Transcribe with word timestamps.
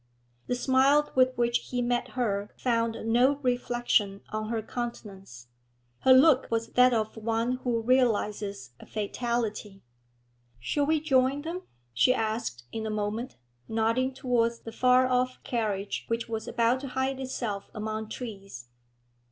The 0.47 0.55
smile 0.55 1.11
with 1.13 1.37
which 1.37 1.59
he 1.69 1.83
met 1.83 2.13
her 2.17 2.49
found 2.57 3.05
no 3.05 3.35
reflection 3.43 4.21
on 4.29 4.49
her 4.49 4.63
countenance; 4.63 5.45
her 5.99 6.11
look 6.11 6.47
was 6.49 6.69
that 6.69 6.91
of 6.91 7.15
one 7.17 7.57
who 7.57 7.83
realises 7.83 8.71
a 8.79 8.87
fatality. 8.87 9.83
'Shall 10.59 10.87
we 10.87 10.99
join 11.01 11.43
them?' 11.43 11.67
she 11.93 12.15
asked 12.15 12.63
in 12.71 12.87
a 12.87 12.89
moment, 12.89 13.35
nodding 13.67 14.11
towards 14.11 14.61
the 14.61 14.71
far 14.71 15.05
off 15.05 15.37
carriage 15.43 16.05
which 16.07 16.27
was 16.27 16.47
about 16.47 16.79
to 16.79 16.87
hide 16.87 17.19
itself 17.19 17.69
among 17.75 18.09
trees. 18.09 18.69